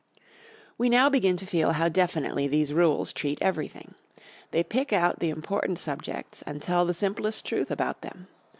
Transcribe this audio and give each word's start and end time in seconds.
We 0.79 0.89
now 0.89 1.09
begin 1.11 1.37
to 1.37 1.45
feel 1.45 1.73
how 1.73 1.87
definitely 1.87 2.47
these 2.47 2.73
rules 2.73 3.13
treat 3.13 3.39
everything. 3.39 3.93
They 4.49 4.63
pick 4.63 4.91
out 4.91 5.19
the 5.19 5.29
important 5.29 5.77
subjects 5.77 6.41
and 6.47 6.59
tell 6.59 6.85
the 6.85 6.93
simplest 6.95 7.45
truth 7.45 7.69
about 7.69 8.01
them. 8.01 8.27